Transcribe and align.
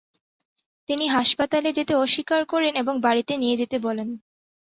তিনি 0.89 1.05
হাসপাতালে 1.07 1.69
যেতে 1.73 1.93
অস্বীকার 1.95 2.41
করেন 2.45 2.73
এবং 2.75 2.95
বাড়িতে 3.01 3.33
নিয়ে 3.37 3.59
যেতে 3.61 3.77
বলেন। 3.79 4.09